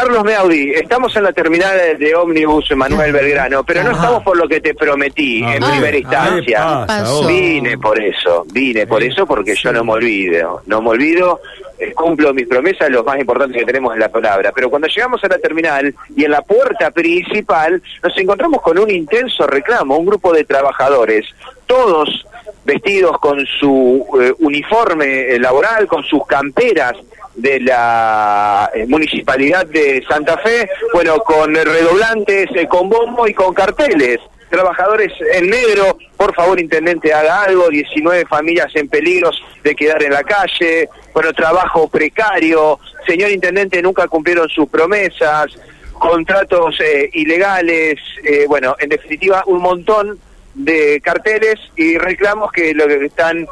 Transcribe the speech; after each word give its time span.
Carlos 0.00 0.24
Meaudi, 0.24 0.72
estamos 0.72 1.14
en 1.14 1.24
la 1.24 1.32
terminal 1.34 1.98
de 1.98 2.14
ómnibus 2.14 2.74
Manuel 2.74 3.12
Belgrano, 3.12 3.64
pero 3.64 3.82
no 3.82 3.90
estamos 3.90 4.22
por 4.22 4.34
lo 4.34 4.48
que 4.48 4.58
te 4.58 4.74
prometí 4.74 5.42
en 5.44 5.62
primera 5.62 5.94
instancia. 5.94 6.86
Vine 7.28 7.76
por 7.76 8.00
eso, 8.00 8.46
vine 8.50 8.86
por 8.86 9.02
eso 9.02 9.26
porque 9.26 9.54
yo 9.54 9.70
no 9.74 9.84
me 9.84 9.92
olvido, 9.92 10.62
no 10.64 10.80
me 10.80 10.88
olvido, 10.88 11.42
eh, 11.78 11.92
cumplo 11.92 12.32
mis 12.32 12.46
promesas, 12.46 12.88
lo 12.88 13.04
más 13.04 13.20
importante 13.20 13.58
que 13.58 13.66
tenemos 13.66 13.92
en 13.92 14.00
la 14.00 14.08
palabra. 14.08 14.52
Pero 14.54 14.70
cuando 14.70 14.88
llegamos 14.88 15.22
a 15.22 15.28
la 15.28 15.36
terminal 15.36 15.94
y 16.16 16.24
en 16.24 16.30
la 16.30 16.40
puerta 16.40 16.90
principal, 16.92 17.82
nos 18.02 18.16
encontramos 18.16 18.62
con 18.62 18.78
un 18.78 18.90
intenso 18.90 19.46
reclamo, 19.46 19.98
un 19.98 20.06
grupo 20.06 20.32
de 20.32 20.44
trabajadores, 20.44 21.26
todos 21.66 22.26
vestidos 22.64 23.18
con 23.18 23.44
su 23.44 24.06
eh, 24.18 24.32
uniforme 24.38 25.38
laboral, 25.38 25.86
con 25.86 26.02
sus 26.04 26.26
camperas 26.26 26.96
de 27.40 27.60
la 27.60 28.70
eh, 28.74 28.86
municipalidad 28.86 29.66
de 29.66 30.04
Santa 30.08 30.38
Fe, 30.38 30.68
bueno, 30.92 31.18
con 31.20 31.54
redoblantes, 31.54 32.48
eh, 32.54 32.66
con 32.68 32.88
bombo 32.88 33.26
y 33.26 33.34
con 33.34 33.54
carteles. 33.54 34.20
Trabajadores 34.48 35.12
en 35.32 35.48
negro, 35.48 35.96
por 36.16 36.34
favor, 36.34 36.60
intendente, 36.60 37.12
haga 37.12 37.44
algo. 37.44 37.68
19 37.68 38.26
familias 38.26 38.74
en 38.74 38.88
peligro 38.88 39.30
de 39.62 39.76
quedar 39.76 40.02
en 40.02 40.12
la 40.12 40.24
calle. 40.24 40.88
Bueno, 41.14 41.32
trabajo 41.32 41.88
precario. 41.88 42.80
Señor 43.06 43.30
intendente, 43.30 43.80
nunca 43.80 44.08
cumplieron 44.08 44.48
sus 44.48 44.68
promesas. 44.68 45.56
Contratos 45.92 46.80
eh, 46.80 47.10
ilegales. 47.12 48.00
bueno, 48.48 48.74
en 48.80 48.88
definitiva, 48.88 49.44
un 49.46 49.62
montón 49.62 50.18
de 50.54 51.00
carteles 51.00 51.60
y 51.76 51.96
reclamos 51.96 52.50
que 52.50 52.74
lo 52.74 52.88
que 52.88 53.04
están 53.04 53.46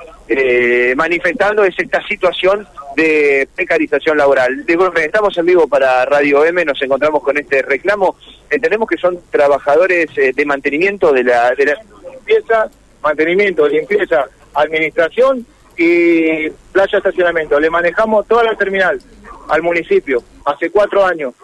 manifestando 0.96 1.64
es 1.64 1.78
esta 1.78 2.02
situación 2.08 2.66
de 2.96 3.48
precarización 3.54 4.16
laboral. 4.16 4.64
estamos 4.96 5.36
en 5.38 5.46
vivo 5.46 5.68
para 5.68 6.04
Radio 6.04 6.44
M, 6.44 6.64
nos 6.64 6.80
encontramos 6.82 7.22
con 7.22 7.36
este 7.36 7.62
reclamo. 7.62 8.16
Entendemos 8.50 8.88
que 8.88 8.96
son 8.96 9.18
trabajadores 9.30 10.10
eh, 10.16 10.32
de 10.34 10.44
mantenimiento 10.44 11.12
de 11.12 11.24
la, 11.24 11.54
limpieza, 11.54 12.70
mantenimiento, 13.02 13.68
limpieza, 13.68 14.26
administración 14.54 15.46
y 15.76 16.50
playa 16.72 16.98
estacionamiento. 16.98 17.60
Le 17.60 17.70
manejamos 17.70 18.26
toda 18.26 18.44
la 18.44 18.54
terminal 18.54 19.00
al 19.48 19.62
municipio 19.62 20.22
hace 20.44 20.70
cuatro 20.70 21.04
años 21.04 21.34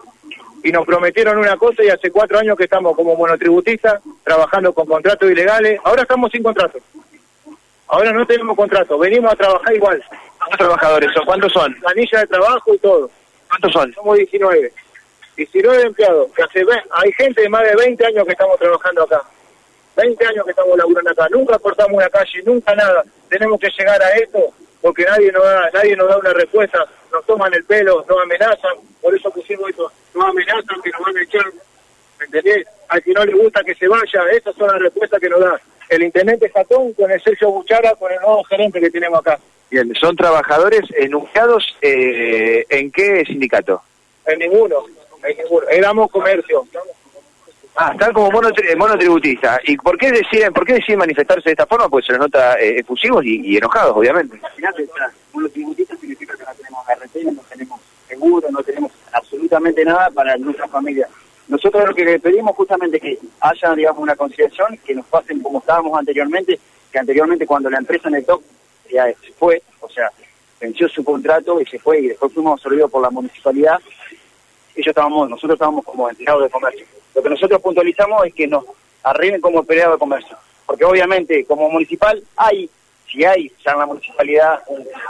y 0.63 0.71
nos 0.71 0.85
prometieron 0.85 1.37
una 1.37 1.57
cosa 1.57 1.83
y 1.83 1.89
hace 1.89 2.11
cuatro 2.11 2.39
años 2.39 2.57
que 2.57 2.63
estamos 2.63 2.95
como 2.95 3.15
monotributistas 3.15 4.01
trabajando 4.23 4.73
con 4.73 4.87
contratos 4.87 5.29
ilegales. 5.29 5.79
Ahora 5.83 6.01
estamos 6.01 6.31
sin 6.31 6.41
contrato. 6.43 6.79
Ahora 7.87 8.11
no 8.11 8.25
tenemos 8.25 8.55
contrato, 8.55 8.97
venimos 8.97 9.31
a 9.31 9.35
trabajar 9.35 9.75
igual. 9.75 10.03
¿Cuántos 10.45 10.67
trabajadores 10.67 11.13
son? 11.13 11.25
¿Cuántos 11.25 11.51
son? 11.51 11.73
Planilla 11.79 12.19
de 12.19 12.27
trabajo 12.27 12.73
y 12.73 12.77
todo. 12.77 13.09
¿Cuántos 13.47 13.71
son? 13.71 13.93
Somos 13.93 14.17
19. 14.17 14.73
19 15.37 15.83
empleados. 15.83 16.31
Que 16.33 16.43
hace, 16.43 16.65
hay 16.91 17.11
gente 17.13 17.41
de 17.41 17.49
más 17.49 17.63
de 17.63 17.75
20 17.75 18.05
años 18.05 18.25
que 18.25 18.31
estamos 18.31 18.59
trabajando 18.59 19.03
acá. 19.03 19.23
20 19.97 20.27
años 20.27 20.45
que 20.45 20.51
estamos 20.51 20.77
laburando 20.77 21.09
acá. 21.09 21.27
Nunca 21.31 21.57
cortamos 21.57 21.93
una 21.93 22.09
calle, 22.09 22.43
nunca 22.45 22.75
nada. 22.75 23.03
Tenemos 23.27 23.59
que 23.59 23.69
llegar 23.69 24.01
a 24.01 24.09
esto 24.17 24.39
porque 24.81 25.03
nadie 25.03 25.31
nos 25.31 25.43
da, 25.43 25.69
nadie 25.73 25.95
nos 25.95 26.07
da 26.07 26.17
una 26.17 26.33
respuesta. 26.33 26.85
Nos 27.11 27.25
toman 27.25 27.51
el 27.53 27.63
pelo, 27.65 28.05
nos 28.07 28.21
amenazan. 28.21 28.75
Por 29.01 29.15
eso 29.15 29.31
pusimos 29.31 29.69
esto. 29.69 29.91
Nos 30.13 30.25
amenazan 30.25 30.81
que 30.83 30.91
nos 30.91 31.01
van 31.01 31.17
a 31.17 31.23
echar. 31.23 31.45
¿Me 32.19 32.25
entendés? 32.25 32.67
Al 32.89 33.01
que 33.01 33.13
no 33.13 33.25
le 33.25 33.33
gusta 33.33 33.63
que 33.63 33.73
se 33.73 33.87
vaya. 33.87 34.25
Esas 34.31 34.55
son 34.55 34.67
las 34.67 34.79
respuestas 34.79 35.19
que 35.19 35.29
nos 35.29 35.39
da 35.39 35.59
el 35.89 36.03
intendente 36.03 36.49
Jatón 36.49 36.93
con 36.93 37.09
el 37.09 37.21
Sergio 37.21 37.49
Buchara, 37.49 37.95
con 37.95 38.11
el 38.11 38.19
nuevo 38.19 38.43
gerente 38.43 38.79
que 38.79 38.91
tenemos 38.91 39.19
acá. 39.19 39.39
Bien, 39.75 39.93
¿son 39.95 40.15
trabajadores 40.15 40.83
enunciados 40.97 41.75
eh, 41.81 42.65
en 42.69 42.89
qué 42.91 43.25
sindicato? 43.25 43.81
En 44.25 44.39
ninguno, 44.39 44.85
en 45.21 45.37
ninguno. 45.37 45.67
Éramos 45.67 46.09
comercio. 46.11 46.65
Ah, 47.75 47.91
están 47.91 48.13
como 48.13 48.31
monotributistas. 48.31 49.59
¿Y 49.65 49.75
por 49.75 49.97
qué 49.97 50.13
deciden, 50.13 50.53
por 50.53 50.65
qué 50.65 50.75
deciden 50.75 50.99
manifestarse 50.99 51.49
de 51.49 51.51
esta 51.51 51.65
forma? 51.65 51.89
Pues 51.89 52.05
se 52.05 52.13
les 52.13 52.21
nota 52.21 52.57
eh, 52.57 52.79
efusivos 52.79 53.25
y, 53.25 53.57
enojados, 53.57 53.97
obviamente. 53.97 54.39
monotributistas 55.33 55.99
significa 55.99 56.37
que 56.37 56.45
no 56.45 56.53
tenemos 56.53 56.85
RT, 56.87 57.35
no 57.35 57.41
tenemos 57.49 57.81
seguro, 58.07 58.47
no 58.51 58.63
tenemos 58.63 58.93
absolutamente 59.11 59.83
nada 59.83 60.09
para 60.09 60.37
nuestra 60.37 60.69
familia. 60.69 61.09
Nosotros 61.49 61.85
lo 61.85 61.93
que 61.93 62.05
le 62.05 62.19
pedimos 62.21 62.55
justamente 62.55 62.97
que 62.97 63.19
haya, 63.41 63.75
digamos, 63.75 64.01
una 64.01 64.15
conciliación, 64.15 64.79
que 64.85 64.95
nos 64.95 65.05
pasen 65.07 65.41
como 65.41 65.59
estábamos 65.59 65.99
anteriormente, 65.99 66.57
que 66.89 66.97
anteriormente 66.97 67.45
cuando 67.45 67.69
la 67.69 67.79
empresa 67.79 68.09
Netoc 68.09 68.41
ya 68.91 69.05
se 69.13 69.31
fue, 69.33 69.61
o 69.79 69.89
sea, 69.89 70.11
venció 70.59 70.87
su 70.89 71.03
contrato 71.03 71.59
y 71.61 71.65
se 71.65 71.79
fue 71.79 71.99
y 71.99 72.07
después 72.09 72.33
fuimos 72.33 72.53
absorbidos 72.53 72.91
por 72.91 73.01
la 73.01 73.09
municipalidad, 73.09 73.79
ellos 74.75 74.87
estábamos, 74.87 75.29
nosotros 75.29 75.55
estábamos 75.55 75.85
como 75.85 76.09
empleados 76.09 76.43
de 76.43 76.49
comercio. 76.49 76.85
Lo 77.13 77.23
que 77.23 77.29
nosotros 77.29 77.61
puntualizamos 77.61 78.25
es 78.27 78.33
que 78.33 78.47
nos 78.47 78.65
arreglen 79.03 79.41
como 79.41 79.59
empleados 79.59 79.95
de 79.95 79.99
comercio, 79.99 80.37
porque 80.65 80.85
obviamente 80.85 81.45
como 81.45 81.69
municipal 81.69 82.21
hay, 82.35 82.69
si 83.09 83.23
hay 83.23 83.51
ya 83.63 83.71
en 83.71 83.79
la 83.79 83.85
municipalidad, 83.85 84.59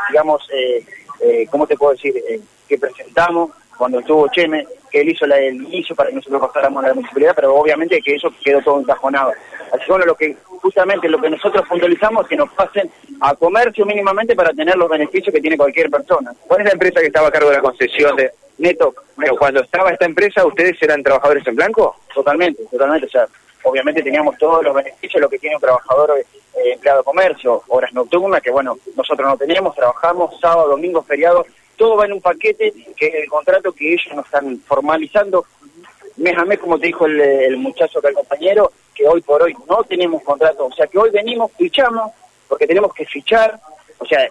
digamos, 0.09 0.47
eh, 0.53 0.85
eh, 1.21 1.47
¿cómo 1.49 1.65
te 1.65 1.77
puedo 1.77 1.93
decir? 1.93 2.15
Eh, 2.17 2.41
que 2.67 2.77
presentamos 2.77 3.51
cuando 3.77 3.99
estuvo 3.99 4.27
Cheme, 4.29 4.65
que 4.89 5.01
él 5.01 5.09
hizo 5.09 5.25
el 5.25 5.55
inicio 5.55 5.95
para 5.95 6.09
que 6.09 6.15
nosotros 6.15 6.41
pasáramos 6.47 6.83
a 6.83 6.87
la 6.87 6.93
municipalidad, 6.93 7.33
pero 7.35 7.55
obviamente 7.55 8.01
que 8.01 8.15
eso 8.15 8.31
quedó 8.43 8.61
todo 8.61 8.79
encajonado. 8.79 9.33
Así 9.71 9.85
que 9.85 9.91
bueno, 9.91 10.05
lo 10.05 10.15
que 10.15 10.35
justamente 10.45 11.09
lo 11.09 11.19
que 11.19 11.29
nosotros 11.29 11.67
puntualizamos 11.67 12.23
es 12.23 12.29
que 12.29 12.35
nos 12.35 12.49
pasen 12.51 12.89
a 13.21 13.35
comercio 13.35 13.85
mínimamente 13.85 14.35
para 14.35 14.53
tener 14.53 14.75
los 14.75 14.89
beneficios 14.89 15.33
que 15.33 15.41
tiene 15.41 15.57
cualquier 15.57 15.89
persona. 15.89 16.33
¿Cuál 16.47 16.61
es 16.61 16.67
la 16.67 16.73
empresa 16.73 17.01
que 17.01 17.07
estaba 17.07 17.27
a 17.27 17.31
cargo 17.31 17.49
de 17.49 17.57
la 17.57 17.61
concesión 17.61 18.15
de 18.15 18.31
Neto? 18.57 18.93
Pero 19.17 19.35
cuando 19.35 19.61
estaba 19.61 19.91
esta 19.91 20.05
empresa, 20.05 20.45
¿ustedes 20.45 20.81
eran 20.81 21.03
trabajadores 21.03 21.45
en 21.47 21.55
blanco? 21.55 21.97
Totalmente, 22.13 22.63
totalmente. 22.71 23.07
O 23.07 23.09
sea, 23.09 23.27
obviamente 23.63 24.01
teníamos 24.01 24.37
todos 24.37 24.63
los 24.63 24.73
beneficios, 24.73 25.21
lo 25.21 25.29
que 25.29 25.39
tiene 25.39 25.55
un 25.55 25.61
trabajador 25.61 26.13
eh, 26.17 26.73
empleado 26.73 26.99
de 26.99 27.05
comercio, 27.05 27.61
horas 27.67 27.93
nocturnas, 27.93 28.41
que 28.41 28.51
bueno, 28.51 28.77
nosotros 28.95 29.27
no 29.27 29.37
teníamos, 29.37 29.75
trabajamos 29.75 30.39
sábado, 30.39 30.69
domingo, 30.69 31.03
feriado, 31.03 31.45
todo 31.75 31.97
va 31.97 32.05
en 32.05 32.13
un 32.13 32.21
paquete, 32.21 32.73
que 32.95 33.07
es 33.07 33.15
el 33.15 33.29
contrato 33.29 33.71
que 33.71 33.93
ellos 33.93 34.15
nos 34.15 34.25
están 34.25 34.59
formalizando. 34.59 35.45
Mes 36.17 36.35
a 36.37 36.57
como 36.57 36.79
te 36.79 36.87
dijo 36.87 37.05
el, 37.05 37.57
muchacho 37.57 38.01
que 38.01 38.07
el 38.07 38.13
compañero, 38.13 38.71
que 38.93 39.07
hoy 39.07 39.21
por 39.21 39.43
hoy 39.43 39.55
no 39.67 39.83
tenemos 39.83 40.23
contrato, 40.23 40.67
o 40.67 40.71
sea 40.71 40.87
que 40.87 40.97
hoy 40.97 41.09
venimos, 41.09 41.51
fichamos, 41.57 42.11
porque 42.47 42.65
tenemos 42.65 42.93
que 42.93 43.05
fichar, 43.05 43.59
o 43.97 44.05
sea, 44.05 44.25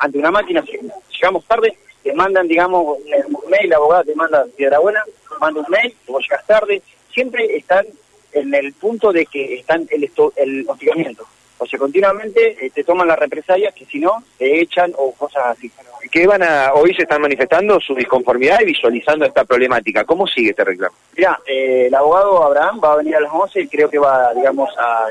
ante 0.00 0.18
una 0.18 0.32
máquina, 0.32 0.64
llegamos 1.12 1.44
tarde, 1.44 1.76
te 2.02 2.12
mandan, 2.12 2.48
digamos, 2.48 2.98
un 2.98 3.50
mail, 3.50 3.68
la 3.68 3.76
abogada 3.76 4.02
te 4.02 4.14
manda 4.16 4.44
piedra 4.56 4.80
buena, 4.80 5.04
manda 5.40 5.60
un 5.60 5.66
mail, 5.70 5.94
vos 6.08 6.22
llegas 6.22 6.44
tarde, 6.46 6.82
siempre 7.12 7.56
están 7.56 7.86
en 8.32 8.52
el 8.54 8.72
punto 8.72 9.12
de 9.12 9.26
que 9.26 9.54
están 9.54 9.86
el, 9.90 10.10
el 10.36 10.64
hostigamiento. 10.68 11.24
O 11.62 11.66
sea, 11.66 11.78
continuamente 11.78 12.56
eh, 12.60 12.70
te 12.70 12.82
toman 12.82 13.06
las 13.06 13.18
represalias 13.18 13.72
que 13.72 13.84
si 13.84 14.00
no, 14.00 14.24
te 14.36 14.60
echan 14.60 14.92
o 14.98 15.12
cosas 15.12 15.44
así. 15.46 15.70
¿Qué 16.10 16.26
van 16.26 16.42
a, 16.42 16.72
hoy 16.74 16.92
se 16.92 17.02
están 17.02 17.22
manifestando 17.22 17.78
su 17.78 17.94
disconformidad 17.94 18.60
y 18.62 18.66
visualizando 18.66 19.24
esta 19.24 19.44
problemática? 19.44 20.04
¿Cómo 20.04 20.26
sigue 20.26 20.50
este 20.50 20.64
reclamo? 20.64 20.96
Mira, 21.16 21.38
eh, 21.46 21.84
el 21.86 21.94
abogado 21.94 22.42
Abraham 22.42 22.80
va 22.82 22.94
a 22.94 22.96
venir 22.96 23.14
a 23.14 23.20
las 23.20 23.30
11 23.32 23.60
y 23.60 23.68
creo 23.68 23.88
que 23.88 23.98
va, 23.98 24.34
digamos, 24.34 24.68
a, 24.76 25.06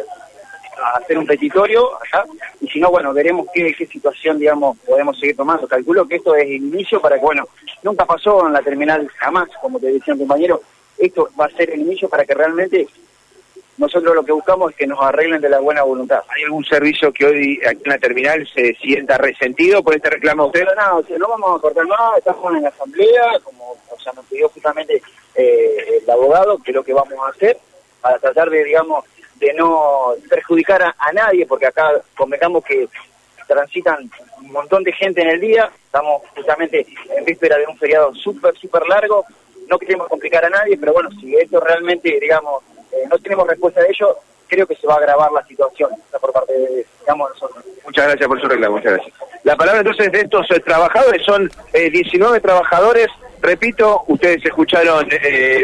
hacer 0.95 1.17
un 1.17 1.25
petitorio 1.25 1.89
allá. 2.01 2.25
Y 2.59 2.67
si 2.67 2.81
no, 2.81 2.91
bueno, 2.91 3.13
veremos 3.13 3.47
qué, 3.53 3.73
qué 3.73 3.85
situación, 3.85 4.37
digamos, 4.37 4.77
podemos 4.79 5.17
seguir 5.17 5.37
tomando. 5.37 5.69
Calculo 5.69 6.05
que 6.05 6.17
esto 6.17 6.35
es 6.35 6.43
el 6.43 6.55
inicio 6.55 6.99
para 6.99 7.15
que, 7.15 7.23
bueno, 7.23 7.45
nunca 7.81 8.03
pasó 8.05 8.45
en 8.45 8.53
la 8.53 8.61
terminal 8.61 9.07
jamás, 9.15 9.47
como 9.61 9.79
te 9.79 9.87
decía 9.87 10.17
compañero. 10.17 10.61
Esto 10.97 11.29
va 11.39 11.45
a 11.45 11.51
ser 11.51 11.69
el 11.69 11.79
inicio 11.79 12.09
para 12.09 12.25
que 12.25 12.33
realmente 12.33 12.87
nosotros 13.77 14.13
lo 14.13 14.23
que 14.23 14.31
buscamos 14.31 14.71
es 14.71 14.77
que 14.77 14.87
nos 14.87 15.01
arreglen 15.01 15.41
de 15.41 15.49
la 15.49 15.59
buena 15.59 15.83
voluntad. 15.83 16.23
¿Hay 16.29 16.43
algún 16.43 16.63
servicio 16.65 17.11
que 17.11 17.25
hoy 17.25 17.61
aquí 17.65 17.81
en 17.83 17.91
la 17.91 17.97
terminal 17.97 18.47
se 18.53 18.75
sienta 18.75 19.17
resentido 19.17 19.81
por 19.83 19.95
este 19.95 20.09
reclamo 20.09 20.47
usted? 20.47 20.65
No, 20.65 20.97
o 20.97 21.03
sea, 21.03 21.17
no 21.17 21.27
vamos 21.29 21.57
a 21.57 21.61
cortar 21.61 21.85
nada, 21.87 22.17
estamos 22.17 22.55
en 22.55 22.63
la 22.63 22.69
asamblea, 22.69 23.39
como 23.43 23.71
o 23.89 23.99
sea, 23.99 24.13
nos 24.13 24.25
pidió 24.25 24.49
justamente 24.49 25.01
eh, 25.35 25.99
el 26.01 26.09
abogado, 26.09 26.57
que 26.57 26.71
es 26.71 26.75
lo 26.75 26.83
que 26.83 26.93
vamos 26.93 27.13
a 27.25 27.29
hacer, 27.29 27.57
para 28.01 28.19
tratar 28.19 28.49
de, 28.49 28.63
digamos, 28.63 29.05
de 29.35 29.53
no 29.53 30.13
perjudicar 30.29 30.83
a, 30.83 31.11
nadie, 31.13 31.45
porque 31.45 31.67
acá 31.67 31.91
convengamos 32.15 32.63
que 32.63 32.87
transitan 33.47 34.09
un 34.37 34.51
montón 34.51 34.83
de 34.83 34.93
gente 34.93 35.21
en 35.21 35.29
el 35.29 35.41
día, 35.41 35.69
estamos 35.85 36.21
justamente 36.35 36.85
en 37.15 37.25
víspera 37.25 37.57
de 37.57 37.65
un 37.65 37.77
feriado 37.77 38.13
súper, 38.15 38.55
súper 38.55 38.87
largo, 38.87 39.25
no 39.67 39.79
queremos 39.79 40.07
complicar 40.07 40.45
a 40.45 40.49
nadie, 40.49 40.77
pero 40.77 40.93
bueno, 40.93 41.09
si 41.19 41.35
esto 41.35 41.59
realmente, 41.59 42.17
digamos, 42.19 42.63
no 43.09 43.17
tenemos 43.19 43.47
respuesta 43.47 43.81
de 43.81 43.87
ello, 43.89 44.15
creo 44.47 44.67
que 44.67 44.75
se 44.75 44.87
va 44.87 44.95
a 44.95 44.97
agravar 44.97 45.31
la 45.31 45.45
situación 45.45 45.89
por 46.19 46.31
parte 46.33 46.53
de 46.53 46.85
nosotros. 47.07 47.63
Muchas 47.85 48.05
gracias 48.05 48.27
por 48.27 48.41
su 48.41 48.47
reclamo, 48.47 48.77
muchas 48.77 48.93
gracias. 48.93 49.15
La 49.43 49.55
palabra 49.55 49.81
entonces 49.81 50.11
de 50.11 50.21
estos 50.21 50.49
eh, 50.51 50.59
trabajadores 50.59 51.23
son 51.23 51.51
19 51.73 52.37
eh, 52.37 52.41
trabajadores. 52.41 53.07
Repito, 53.41 54.03
ustedes 54.07 54.45
escucharon 54.45 55.07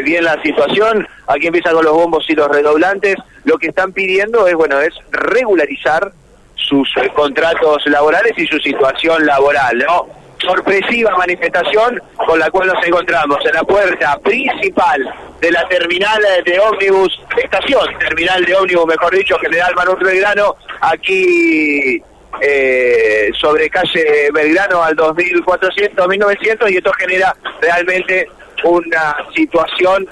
bien 0.04 0.24
la 0.24 0.40
situación. 0.42 1.06
Aquí 1.28 1.46
empiezan 1.46 1.74
con 1.74 1.84
los 1.84 1.94
bombos 1.94 2.28
y 2.28 2.34
los 2.34 2.48
redoblantes. 2.48 3.14
Lo 3.44 3.56
que 3.56 3.68
están 3.68 3.92
pidiendo 3.92 4.48
es, 4.48 4.54
bueno, 4.54 4.80
es 4.80 4.94
regularizar 5.12 6.12
sus 6.56 6.88
contratos 7.14 7.86
laborales 7.86 8.32
y 8.36 8.46
su 8.46 8.58
situación 8.58 9.24
laboral, 9.24 9.78
¿no? 9.78 10.08
Sorpresiva 10.48 11.16
manifestación 11.16 12.00
con 12.16 12.38
la 12.38 12.50
cual 12.50 12.68
nos 12.68 12.86
encontramos 12.86 13.38
en 13.44 13.52
la 13.52 13.64
puerta 13.64 14.18
principal 14.20 15.14
de 15.40 15.50
la 15.52 15.68
terminal 15.68 16.22
de 16.44 16.58
ómnibus, 16.58 17.20
estación 17.36 17.86
terminal 17.98 18.44
de 18.44 18.54
ómnibus, 18.54 18.86
mejor 18.86 19.14
dicho, 19.14 19.38
General 19.38 19.74
Manuel 19.74 20.02
Belgrano, 20.02 20.56
aquí 20.80 22.02
eh, 22.40 23.30
sobre 23.38 23.68
calle 23.68 24.30
Belgrano 24.32 24.82
al 24.82 24.96
2400, 24.96 26.08
1900, 26.08 26.70
y 26.70 26.76
esto 26.78 26.92
genera 26.94 27.36
realmente 27.60 28.28
una 28.64 29.16
situación 29.34 30.08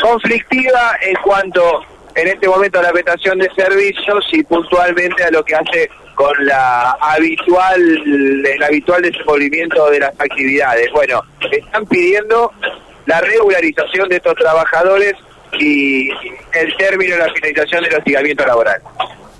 conflictiva 0.00 0.96
en 1.00 1.16
cuanto 1.16 1.82
en 2.14 2.28
este 2.28 2.48
momento 2.48 2.78
a 2.78 2.82
la 2.82 2.92
prestación 2.92 3.38
de 3.38 3.50
servicios 3.56 4.24
y 4.32 4.42
puntualmente 4.44 5.24
a 5.24 5.30
lo 5.30 5.44
que 5.44 5.54
hace 5.54 5.90
con 6.18 6.34
la 6.46 6.96
habitual 7.00 7.80
el 7.80 8.62
habitual 8.64 9.02
desenvolvimiento 9.02 9.88
de 9.88 10.00
las 10.00 10.12
actividades. 10.18 10.90
Bueno, 10.90 11.22
están 11.48 11.86
pidiendo 11.86 12.52
la 13.06 13.20
regularización 13.20 14.08
de 14.08 14.16
estos 14.16 14.34
trabajadores 14.34 15.14
y 15.52 16.10
el 16.54 16.76
término 16.76 17.14
de 17.14 17.24
la 17.24 17.32
finalización 17.32 17.84
del 17.84 17.94
hostigamiento 17.94 18.44
laboral. 18.44 18.82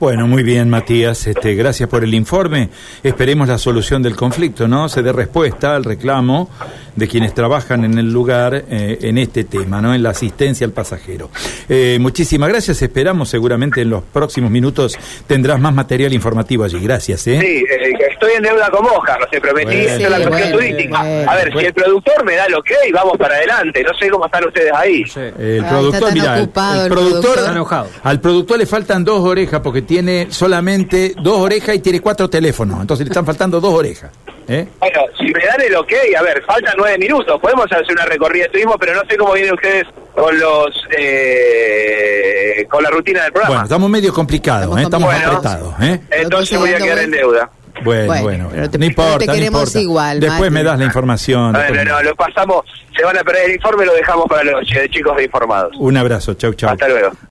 Bueno, 0.00 0.28
muy 0.28 0.44
bien, 0.44 0.70
Matías. 0.70 1.26
Este, 1.26 1.56
gracias 1.56 1.88
por 1.88 2.04
el 2.04 2.14
informe. 2.14 2.68
Esperemos 3.02 3.48
la 3.48 3.58
solución 3.58 4.00
del 4.00 4.14
conflicto, 4.14 4.68
¿no? 4.68 4.88
Se 4.88 5.02
dé 5.02 5.12
respuesta 5.12 5.74
al 5.74 5.82
reclamo 5.82 6.48
de 6.94 7.08
quienes 7.08 7.34
trabajan 7.34 7.84
en 7.84 7.96
el 7.98 8.12
lugar 8.12 8.64
eh, 8.70 8.98
en 9.02 9.18
este 9.18 9.44
tema, 9.44 9.80
¿no? 9.80 9.94
En 9.94 10.02
la 10.02 10.10
asistencia 10.10 10.66
al 10.66 10.72
pasajero. 10.72 11.30
Eh, 11.68 11.98
muchísimas 12.00 12.48
gracias. 12.48 12.80
Esperamos 12.82 13.28
seguramente 13.28 13.80
en 13.80 13.90
los 13.90 14.02
próximos 14.04 14.50
minutos 14.50 14.96
tendrás 15.26 15.60
más 15.60 15.74
material 15.74 16.12
informativo 16.12 16.64
allí. 16.64 16.78
Gracias, 16.80 17.26
¿eh? 17.26 17.38
Sí, 17.40 17.64
eh, 17.68 17.92
estoy 18.10 18.32
en 18.36 18.42
deuda 18.42 18.70
con 18.70 18.84
vos, 18.84 19.00
Carlos. 19.04 19.28
Te 19.30 19.40
prometí 19.40 19.82
bueno, 19.82 20.08
la 20.10 20.28
cuestión 20.28 20.52
turística. 20.52 21.00
a 21.00 21.34
ver, 21.34 21.52
si 21.52 21.66
el 21.66 21.74
productor 21.74 22.24
me 22.24 22.34
da 22.36 22.48
lo 22.48 22.62
que 22.62 22.74
hay, 22.84 22.92
vamos 22.92 23.16
para 23.16 23.34
adelante. 23.34 23.82
No 23.82 23.94
sé 23.98 24.10
cómo 24.10 24.26
están 24.26 24.46
ustedes 24.46 24.72
ahí. 24.72 25.04
El 25.38 25.64
productor, 25.64 26.12
mira, 26.12 26.38
el, 26.38 26.48
productor, 26.48 27.38
enojado. 27.50 27.88
al 28.02 28.20
productor 28.20 28.58
le 28.58 28.66
faltan 28.66 29.04
dos 29.04 29.20
orejas 29.20 29.60
porque 29.60 29.82
tiene 29.88 30.26
solamente 30.30 31.14
dos 31.22 31.38
orejas 31.38 31.74
y 31.74 31.78
tiene 31.78 32.00
cuatro 32.00 32.28
teléfonos. 32.28 32.78
Entonces 32.82 33.06
le 33.06 33.10
están 33.10 33.24
faltando 33.24 33.58
dos 33.58 33.72
orejas. 33.72 34.10
¿eh? 34.46 34.68
Bueno, 34.78 35.00
si 35.18 35.24
me 35.24 35.44
dan 35.46 35.62
el 35.62 35.74
ok, 35.76 35.92
a 36.16 36.22
ver, 36.22 36.42
faltan 36.42 36.74
nueve 36.76 36.98
minutos. 36.98 37.40
Podemos 37.40 37.64
hacer 37.64 37.90
una 37.90 38.04
recorrida 38.04 38.44
de 38.44 38.50
turismo, 38.50 38.76
pero 38.78 38.94
no 38.94 39.00
sé 39.08 39.16
cómo 39.16 39.32
vienen 39.32 39.54
ustedes 39.54 39.86
con 40.14 40.38
los 40.38 40.68
eh, 40.96 42.66
con 42.68 42.82
la 42.82 42.90
rutina 42.90 43.22
del 43.22 43.32
programa. 43.32 43.54
Bueno, 43.54 43.64
estamos 43.64 43.88
medio 43.88 44.12
complicados, 44.12 44.78
estamos, 44.78 45.14
¿eh? 45.14 45.24
apretados. 45.24 45.74
¿eh? 45.80 46.00
Entonces 46.10 46.58
voy 46.58 46.74
a 46.74 46.76
quedar 46.76 46.98
en 46.98 47.10
deuda. 47.10 47.50
Bueno, 47.82 48.22
bueno, 48.22 48.50
no 48.50 48.84
importa, 48.84 49.26
no 49.26 49.36
importa. 49.36 49.80
Igual, 49.80 50.20
Después 50.20 50.50
me 50.50 50.62
das 50.62 50.78
la 50.78 50.84
información. 50.84 51.52
Bueno, 51.52 51.84
no, 51.84 52.02
lo 52.02 52.14
pasamos, 52.14 52.66
se 52.94 53.02
van 53.04 53.16
a 53.16 53.22
perder 53.22 53.46
el 53.46 53.54
informe, 53.54 53.86
lo 53.86 53.94
dejamos 53.94 54.26
para 54.28 54.44
los 54.44 54.66
chicos 54.90 55.22
informados. 55.22 55.72
Un 55.78 55.96
abrazo, 55.96 56.34
chau, 56.34 56.52
chau. 56.52 56.70
Hasta 56.70 56.88
luego. 56.88 57.12